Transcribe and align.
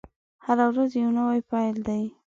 هره 0.45 0.65
ورځ 0.71 0.91
يو 1.01 1.09
نوی 1.17 1.39
پيل 1.49 1.75
دی. 1.87 2.03